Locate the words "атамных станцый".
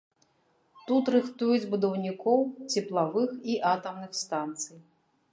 3.73-4.79